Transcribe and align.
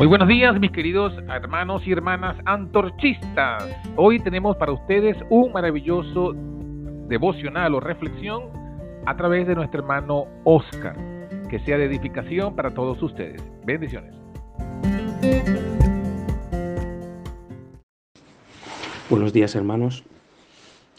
Muy 0.00 0.06
buenos 0.06 0.28
días, 0.28 0.58
mis 0.58 0.70
queridos 0.70 1.12
hermanos 1.28 1.86
y 1.86 1.92
hermanas 1.92 2.34
antorchistas. 2.46 3.68
Hoy 3.96 4.18
tenemos 4.18 4.56
para 4.56 4.72
ustedes 4.72 5.14
un 5.28 5.52
maravilloso 5.52 6.32
devocional 7.06 7.74
o 7.74 7.80
reflexión 7.80 8.44
a 9.04 9.14
través 9.14 9.46
de 9.46 9.54
nuestro 9.54 9.80
hermano 9.80 10.26
Oscar. 10.44 10.96
Que 11.50 11.58
sea 11.66 11.76
de 11.76 11.84
edificación 11.84 12.56
para 12.56 12.70
todos 12.70 13.02
ustedes. 13.02 13.42
Bendiciones. 13.66 14.14
Buenos 19.10 19.34
días, 19.34 19.54
hermanos. 19.54 20.02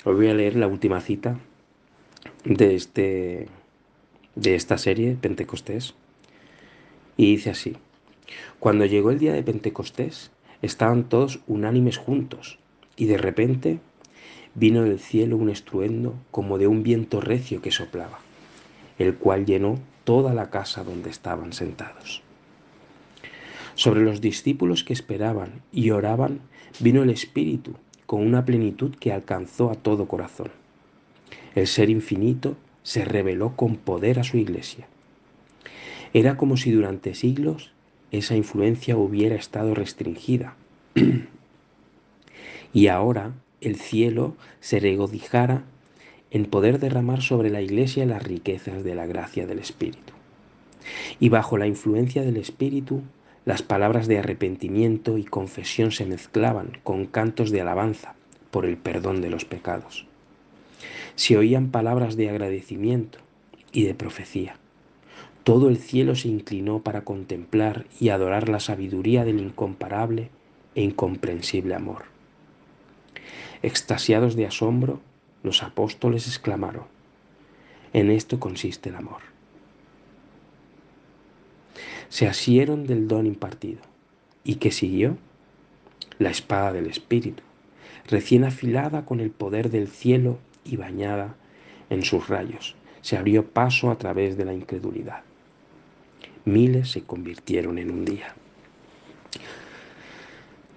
Hoy 0.05 0.13
voy 0.13 0.27
a 0.27 0.35
leer 0.35 0.55
la 0.55 0.67
última 0.67 0.99
cita 0.99 1.39
de, 2.43 2.75
este, 2.75 3.47
de 4.35 4.53
esta 4.53 4.77
serie, 4.77 5.17
Pentecostés. 5.19 5.95
Y 7.17 7.31
dice 7.31 7.49
así. 7.49 7.77
Cuando 8.59 8.85
llegó 8.85 9.11
el 9.11 9.19
día 9.19 9.33
de 9.33 9.43
Pentecostés, 9.43 10.31
estaban 10.61 11.09
todos 11.09 11.39
unánimes 11.47 11.97
juntos, 11.97 12.59
y 12.95 13.05
de 13.05 13.17
repente 13.17 13.79
vino 14.55 14.83
del 14.83 14.99
cielo 14.99 15.37
un 15.37 15.49
estruendo 15.49 16.13
como 16.29 16.57
de 16.57 16.67
un 16.67 16.83
viento 16.83 17.21
recio 17.21 17.61
que 17.61 17.71
soplaba, 17.71 18.19
el 18.99 19.15
cual 19.15 19.45
llenó 19.45 19.79
toda 20.03 20.33
la 20.33 20.49
casa 20.49 20.83
donde 20.83 21.09
estaban 21.09 21.53
sentados. 21.53 22.21
Sobre 23.75 24.01
los 24.01 24.21
discípulos 24.21 24.83
que 24.83 24.93
esperaban 24.93 25.61
y 25.71 25.91
oraban 25.91 26.41
vino 26.79 27.03
el 27.03 27.09
Espíritu 27.09 27.75
con 28.05 28.25
una 28.25 28.45
plenitud 28.45 28.93
que 28.99 29.13
alcanzó 29.13 29.71
a 29.71 29.75
todo 29.75 30.07
corazón. 30.07 30.51
El 31.55 31.67
Ser 31.67 31.89
infinito 31.89 32.57
se 32.83 33.05
reveló 33.05 33.55
con 33.55 33.77
poder 33.77 34.19
a 34.19 34.23
su 34.23 34.37
iglesia. 34.37 34.87
Era 36.13 36.35
como 36.35 36.57
si 36.57 36.71
durante 36.71 37.13
siglos 37.13 37.71
esa 38.11 38.35
influencia 38.35 38.97
hubiera 38.97 39.35
estado 39.35 39.73
restringida. 39.73 40.55
y 42.73 42.87
ahora 42.87 43.33
el 43.61 43.75
cielo 43.77 44.35
se 44.59 44.79
regocijara 44.79 45.63
en 46.31 46.45
poder 46.45 46.79
derramar 46.79 47.21
sobre 47.21 47.49
la 47.49 47.61
Iglesia 47.61 48.05
las 48.05 48.23
riquezas 48.23 48.83
de 48.83 48.95
la 48.95 49.05
gracia 49.05 49.45
del 49.45 49.59
Espíritu. 49.59 50.13
Y 51.19 51.29
bajo 51.29 51.57
la 51.57 51.67
influencia 51.67 52.23
del 52.23 52.37
Espíritu, 52.37 53.01
las 53.45 53.61
palabras 53.61 54.07
de 54.07 54.19
arrepentimiento 54.19 55.17
y 55.17 55.23
confesión 55.23 55.91
se 55.91 56.05
mezclaban 56.05 56.77
con 56.83 57.05
cantos 57.05 57.51
de 57.51 57.61
alabanza 57.61 58.15
por 58.49 58.65
el 58.65 58.77
perdón 58.77 59.21
de 59.21 59.29
los 59.29 59.45
pecados. 59.45 60.05
Se 61.15 61.37
oían 61.37 61.69
palabras 61.69 62.15
de 62.15 62.29
agradecimiento 62.29 63.19
y 63.71 63.83
de 63.83 63.93
profecía. 63.93 64.60
Todo 65.43 65.69
el 65.69 65.77
cielo 65.77 66.13
se 66.15 66.27
inclinó 66.27 66.83
para 66.83 67.03
contemplar 67.03 67.87
y 67.99 68.09
adorar 68.09 68.47
la 68.47 68.59
sabiduría 68.59 69.25
del 69.25 69.39
incomparable 69.39 70.29
e 70.75 70.83
incomprensible 70.83 71.73
amor. 71.73 72.03
Extasiados 73.63 74.35
de 74.35 74.45
asombro, 74.45 75.01
los 75.41 75.63
apóstoles 75.63 76.27
exclamaron, 76.27 76.83
en 77.91 78.11
esto 78.11 78.39
consiste 78.39 78.89
el 78.89 78.95
amor. 78.95 79.21
Se 82.09 82.27
asieron 82.27 82.85
del 82.85 83.07
don 83.07 83.25
impartido. 83.25 83.81
¿Y 84.43 84.55
qué 84.55 84.71
siguió? 84.71 85.17
La 86.19 86.29
espada 86.29 86.71
del 86.71 86.85
Espíritu, 86.85 87.41
recién 88.07 88.43
afilada 88.43 89.05
con 89.05 89.19
el 89.19 89.31
poder 89.31 89.71
del 89.71 89.87
cielo 89.87 90.37
y 90.63 90.77
bañada 90.77 91.35
en 91.89 92.03
sus 92.03 92.27
rayos, 92.27 92.75
se 93.01 93.17
abrió 93.17 93.47
paso 93.47 93.89
a 93.89 93.97
través 93.97 94.37
de 94.37 94.45
la 94.45 94.53
incredulidad 94.53 95.23
miles 96.45 96.91
se 96.91 97.03
convirtieron 97.03 97.77
en 97.77 97.91
un 97.91 98.05
día. 98.05 98.35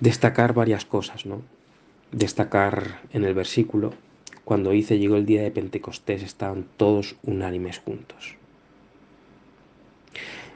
Destacar 0.00 0.52
varias 0.52 0.84
cosas, 0.84 1.26
¿no? 1.26 1.42
Destacar 2.12 3.00
en 3.12 3.24
el 3.24 3.34
versículo, 3.34 3.92
cuando 4.44 4.70
dice 4.70 4.98
llegó 4.98 5.16
el 5.16 5.26
día 5.26 5.42
de 5.42 5.50
Pentecostés, 5.50 6.22
estaban 6.22 6.66
todos 6.76 7.16
unánimes 7.22 7.78
juntos. 7.78 8.36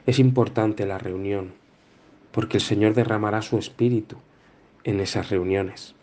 Es 0.06 0.19
importante 0.19 0.86
la 0.86 0.98
reunión, 0.98 1.52
porque 2.32 2.58
el 2.58 2.62
Señor 2.62 2.94
derramará 2.94 3.42
su 3.42 3.58
espíritu 3.58 4.16
en 4.84 5.00
esas 5.00 5.30
reuniones. 5.30 5.94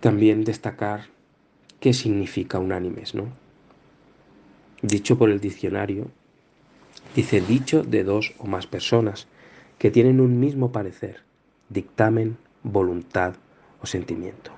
También 0.00 0.44
destacar 0.44 1.06
qué 1.80 1.92
significa 1.92 2.58
unánimes, 2.58 3.14
¿no? 3.14 3.43
Dicho 4.86 5.16
por 5.16 5.30
el 5.30 5.40
diccionario, 5.40 6.08
dice 7.16 7.40
dicho 7.40 7.82
de 7.82 8.04
dos 8.04 8.34
o 8.38 8.46
más 8.46 8.66
personas 8.66 9.26
que 9.78 9.90
tienen 9.90 10.20
un 10.20 10.38
mismo 10.38 10.72
parecer, 10.72 11.22
dictamen, 11.70 12.36
voluntad 12.62 13.34
o 13.80 13.86
sentimiento. 13.86 14.52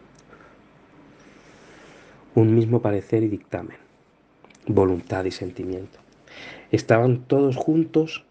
Un 2.34 2.54
mismo 2.54 2.82
parecer 2.82 3.22
y 3.22 3.28
dictamen, 3.28 3.76
voluntad 4.66 5.24
y 5.24 5.30
sentimiento. 5.30 6.00
Estaban 6.72 7.22
todos 7.22 7.56
juntos 7.56 8.24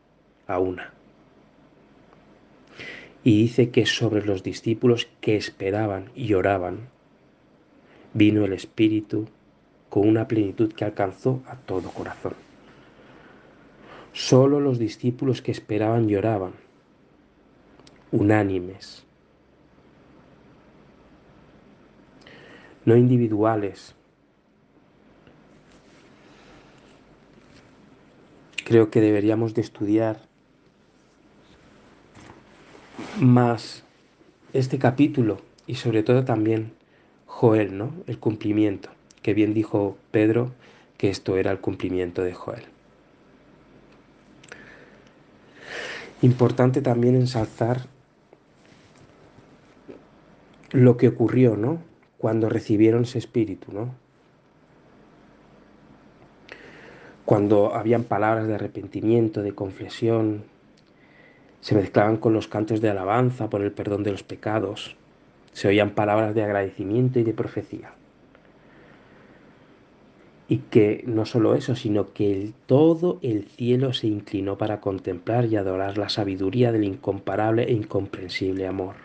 a 0.48 0.60
una. 0.60 0.94
Y 3.24 3.42
dice 3.42 3.70
que 3.70 3.86
sobre 3.86 4.24
los 4.24 4.44
discípulos 4.44 5.08
que 5.22 5.38
esperaban 5.38 6.12
y 6.14 6.34
oraban, 6.34 6.90
vino 8.14 8.46
el 8.46 8.54
Espíritu 8.54 9.28
con 9.96 10.10
una 10.10 10.28
plenitud 10.28 10.74
que 10.74 10.84
alcanzó 10.84 11.42
a 11.48 11.56
todo 11.56 11.90
corazón. 11.90 12.34
Solo 14.12 14.60
los 14.60 14.78
discípulos 14.78 15.42
que 15.42 15.54
esperaban 15.54 16.10
lloraban, 16.10 16.52
unánimes, 18.12 19.06
no 22.84 22.98
individuales. 22.98 23.96
Creo 28.66 28.92
que 28.92 29.00
deberíamos 29.00 29.54
de 29.54 29.62
estudiar 29.62 30.20
más 33.22 33.86
este 34.52 34.78
capítulo 34.78 35.38
y 35.66 35.76
sobre 35.76 36.04
todo 36.04 36.26
también 36.26 36.74
Joel, 37.28 37.78
¿no? 37.78 37.94
El 38.08 38.20
cumplimiento 38.20 38.90
que 39.26 39.34
bien 39.34 39.56
dijo 39.56 39.98
Pedro 40.12 40.52
que 41.00 41.10
esto 41.10 41.36
era 41.36 41.50
el 41.50 41.60
cumplimiento 41.60 42.22
de 42.22 42.36
Joel. 42.36 42.62
Importante 46.22 46.80
también 46.84 47.16
ensalzar 47.16 47.88
lo 50.70 50.96
que 50.96 51.08
ocurrió, 51.08 51.58
¿no? 51.58 51.80
Cuando 52.20 52.50
recibieron 52.50 53.02
ese 53.02 53.18
espíritu, 53.18 53.72
¿no? 53.72 53.96
Cuando 57.26 57.74
habían 57.74 58.04
palabras 58.04 58.46
de 58.46 58.54
arrepentimiento, 58.54 59.42
de 59.42 59.56
confesión, 59.56 60.44
se 61.62 61.74
mezclaban 61.74 62.18
con 62.18 62.34
los 62.34 62.48
cantos 62.48 62.80
de 62.80 62.92
alabanza 62.92 63.50
por 63.50 63.64
el 63.64 63.72
perdón 63.72 64.04
de 64.04 64.12
los 64.12 64.22
pecados, 64.22 64.96
se 65.52 65.68
oían 65.68 65.96
palabras 65.96 66.36
de 66.36 66.44
agradecimiento 66.44 67.18
y 67.18 67.24
de 67.24 67.34
profecía 67.34 67.92
y 70.48 70.58
que 70.58 71.04
no 71.08 71.26
solo 71.26 71.56
eso, 71.56 71.76
sino 71.76 72.14
que 72.14 72.32
el, 72.32 72.54
todo 72.68 73.18
el 73.22 73.46
cielo 73.46 73.94
se 73.94 74.08
inclinó 74.08 74.58
para 74.58 74.80
contemplar 74.80 75.46
y 75.46 75.56
adorar 75.56 75.98
la 75.98 76.10
sabiduría 76.10 76.72
del 76.72 76.84
incomparable 76.84 77.64
e 77.64 77.74
incomprensible 77.74 78.68
amor. 78.68 78.96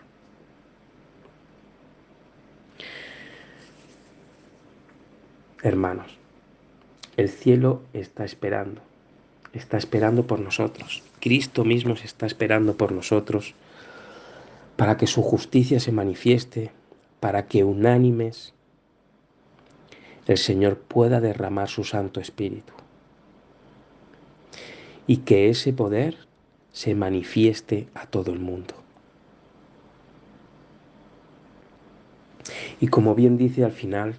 Hermanos, 5.63 6.17
el 7.17 7.29
cielo 7.29 7.81
está 7.93 8.23
esperando, 8.25 8.81
está 9.53 9.77
esperando 9.77 10.25
por 10.25 10.39
nosotros. 10.39 11.03
Cristo 11.19 11.63
mismo 11.63 11.95
se 11.95 12.05
está 12.05 12.25
esperando 12.25 12.75
por 12.75 12.91
nosotros 12.91 13.53
para 14.75 14.97
que 14.97 15.05
su 15.05 15.21
justicia 15.21 15.79
se 15.79 15.91
manifieste, 15.91 16.71
para 17.19 17.45
que 17.45 17.63
unánimes 17.63 18.53
el 20.27 20.37
Señor 20.37 20.77
pueda 20.77 21.19
derramar 21.19 21.69
su 21.69 21.83
Santo 21.83 22.19
Espíritu 22.19 22.73
y 25.07 25.17
que 25.17 25.49
ese 25.49 25.73
poder 25.73 26.15
se 26.71 26.95
manifieste 26.95 27.87
a 27.93 28.05
todo 28.05 28.31
el 28.31 28.39
mundo. 28.39 28.75
Y 32.79 32.87
como 32.87 33.13
bien 33.13 33.37
dice 33.37 33.63
al 33.63 33.71
final, 33.71 34.15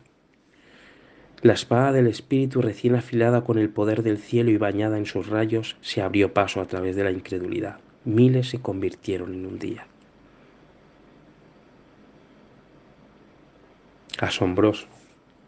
la 1.41 1.55
espada 1.55 1.93
del 1.93 2.07
Espíritu 2.07 2.63
recién 2.63 2.95
afilada 2.95 3.43
con 3.43 3.59
el 3.59 3.71
poder 3.71 4.03
del 4.03 4.19
cielo 4.19 4.51
y 4.51 4.57
bañada 4.57 4.99
en 4.99 5.07
sus 5.07 5.29
rayos 5.29 5.77
se 5.81 6.03
abrió 6.03 6.33
paso 6.33 6.61
a 6.61 6.67
través 6.67 6.95
de 6.95 7.05
la 7.05 7.11
incredulidad. 7.11 7.79
Miles 8.05 8.51
se 8.51 8.61
convirtieron 8.61 9.35
en 9.35 9.47
un 9.47 9.59
día. 9.59 9.87
Asombroso 14.19 14.92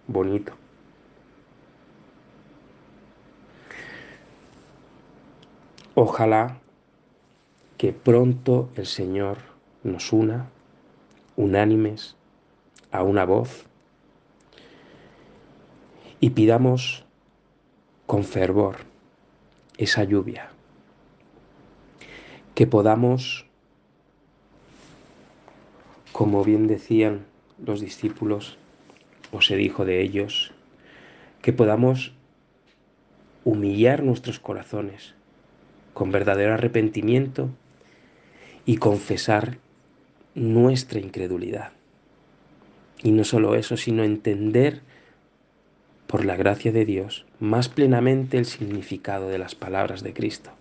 bonito. 0.07 0.53
Ojalá 5.95 6.59
que 7.79 7.93
pronto 7.93 8.69
el 8.77 8.87
Señor 8.87 9.39
nos 9.83 10.13
una, 10.13 10.49
unánimes, 11.37 12.17
a 12.91 13.03
una 13.03 13.25
voz, 13.25 13.67
y 16.21 16.31
pidamos 16.31 17.05
con 18.07 18.25
fervor 18.25 18.77
esa 19.77 20.05
lluvia, 20.05 20.51
que 22.55 22.67
podamos, 22.67 23.47
como 26.13 26.45
bien 26.45 26.67
decían 26.67 27.27
los 27.65 27.81
discípulos, 27.81 28.59
o 29.35 29.41
se 29.41 29.57
dijo 29.57 29.85
de 29.85 30.01
ellos, 30.01 30.53
que 31.43 31.53
podamos 31.53 32.13
humillar 33.45 34.05
nuestros 34.05 34.39
corazones 34.39 35.15
con 35.93 36.13
verdadero 36.13 36.55
arrepentimiento 36.55 37.51
y 38.65 38.77
confesar 38.77 39.59
nuestra 40.37 41.01
incredulidad. 41.01 41.73
Y 43.03 43.11
no 43.11 43.25
solo 43.25 43.57
eso, 43.57 43.77
sino 43.77 44.05
entender 44.05 44.83
por 46.07 46.25
la 46.25 46.37
gracia 46.37 46.71
de 46.71 46.85
Dios 46.85 47.27
más 47.41 47.69
plenamente 47.69 48.39
el 48.39 48.47
significado 48.47 49.29
de 49.29 49.39
las 49.39 49.57
palabras 49.57 50.05
de 50.05 50.15
Cristo. 50.15 50.53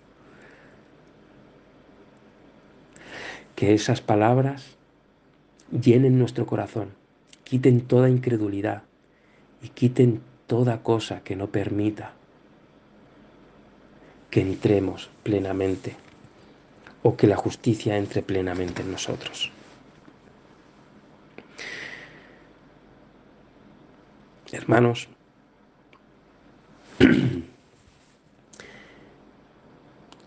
Que 3.56 3.75
esas 3.75 4.02
palabras 4.02 4.78
llenen 5.72 6.18
nuestro 6.18 6.48
corazón, 6.48 7.03
quiten 7.54 7.82
toda 7.82 8.10
incredulidad 8.10 8.82
y 9.62 9.70
quiten 9.70 10.24
toda 10.48 10.82
cosa 10.82 11.24
que 11.24 11.36
no 11.36 11.52
permita 11.52 12.14
que 14.32 14.42
entremos 14.42 15.12
plenamente 15.22 15.96
o 17.04 17.16
que 17.16 17.28
la 17.28 17.36
justicia 17.36 17.96
entre 17.96 18.24
plenamente 18.24 18.82
en 18.82 18.92
nosotros. 18.92 19.52
Hermanos, 24.52 25.08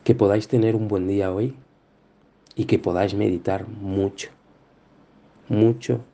que 0.05 0.15
podáis 0.15 0.47
tener 0.47 0.77
un 0.77 0.87
buen 0.87 1.09
día 1.09 1.33
hoy 1.33 1.57
y 2.55 2.67
que 2.67 2.79
podáis 2.79 3.15
meditar 3.15 3.67
mucho, 3.67 4.29
mucho 5.49 6.05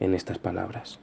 en 0.00 0.14
estas 0.14 0.38
palabras. 0.38 0.98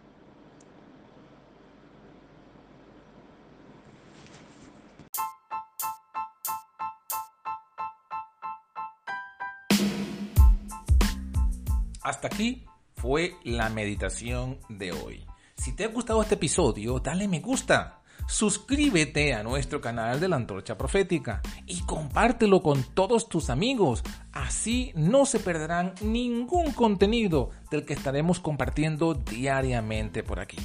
Hasta 12.08 12.28
aquí 12.28 12.64
fue 12.96 13.36
la 13.44 13.70
meditación 13.70 14.60
de 14.70 14.92
hoy. 14.94 15.26
Si 15.58 15.76
te 15.76 15.84
ha 15.84 15.90
gustado 15.90 16.22
este 16.22 16.36
episodio, 16.36 17.00
dale 17.00 17.28
me 17.28 17.42
gusta. 17.42 18.02
Suscríbete 18.28 19.34
a 19.34 19.44
nuestro 19.44 19.82
canal 19.82 20.20
de 20.20 20.28
la 20.28 20.38
Antorcha 20.38 20.78
Profética 20.78 21.42
y 21.66 21.82
compártelo 21.82 22.62
con 22.62 22.84
todos 22.94 23.28
tus 23.28 23.50
amigos. 23.50 24.04
Así 24.48 24.94
no 24.96 25.26
se 25.26 25.42
perderán 25.42 25.94
ningún 26.00 26.72
contenido 26.72 27.50
del 27.70 27.86
que 27.86 27.94
estaremos 27.94 28.40
compartiendo 28.40 29.14
diariamente 29.14 30.24
por 30.24 30.40
aquí. 30.40 30.56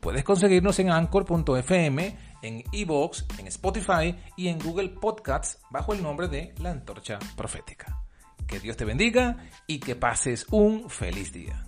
Puedes 0.00 0.24
conseguirnos 0.24 0.78
en 0.78 0.90
anchor.fm, 0.90 2.16
en 2.40 2.64
evox, 2.72 3.26
en 3.38 3.48
Spotify 3.48 4.16
y 4.34 4.48
en 4.48 4.58
Google 4.58 4.88
Podcasts 4.88 5.58
bajo 5.68 5.92
el 5.92 6.02
nombre 6.02 6.28
de 6.28 6.54
La 6.62 6.70
Antorcha 6.70 7.18
Profética. 7.36 8.00
Que 8.46 8.60
Dios 8.60 8.78
te 8.78 8.86
bendiga 8.86 9.36
y 9.66 9.78
que 9.78 9.94
pases 9.94 10.46
un 10.50 10.88
feliz 10.88 11.30
día. 11.30 11.67